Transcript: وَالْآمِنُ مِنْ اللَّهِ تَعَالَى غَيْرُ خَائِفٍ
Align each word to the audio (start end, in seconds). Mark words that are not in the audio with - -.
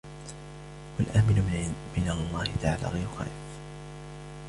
وَالْآمِنُ 0.99 1.35
مِنْ 1.97 2.09
اللَّهِ 2.09 2.45
تَعَالَى 2.61 2.87
غَيْرُ 2.87 3.07
خَائِفٍ 3.07 3.59